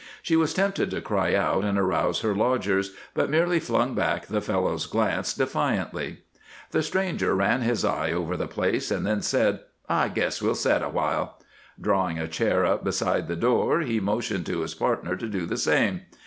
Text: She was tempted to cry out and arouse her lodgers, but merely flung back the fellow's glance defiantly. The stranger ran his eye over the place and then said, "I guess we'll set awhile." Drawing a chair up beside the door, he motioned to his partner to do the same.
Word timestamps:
She 0.23 0.35
was 0.35 0.55
tempted 0.55 0.89
to 0.89 0.99
cry 0.99 1.35
out 1.35 1.63
and 1.63 1.77
arouse 1.77 2.21
her 2.21 2.33
lodgers, 2.33 2.95
but 3.13 3.29
merely 3.29 3.59
flung 3.59 3.93
back 3.93 4.25
the 4.25 4.41
fellow's 4.41 4.87
glance 4.87 5.31
defiantly. 5.31 6.21
The 6.71 6.81
stranger 6.81 7.35
ran 7.35 7.61
his 7.61 7.85
eye 7.85 8.11
over 8.11 8.35
the 8.35 8.47
place 8.47 8.89
and 8.89 9.05
then 9.05 9.21
said, 9.21 9.59
"I 9.87 10.07
guess 10.09 10.41
we'll 10.41 10.55
set 10.55 10.81
awhile." 10.81 11.37
Drawing 11.79 12.17
a 12.17 12.27
chair 12.27 12.65
up 12.65 12.83
beside 12.83 13.27
the 13.27 13.35
door, 13.35 13.81
he 13.81 13.99
motioned 13.99 14.47
to 14.47 14.61
his 14.61 14.73
partner 14.73 15.15
to 15.15 15.27
do 15.27 15.45
the 15.45 15.55
same. 15.57 16.01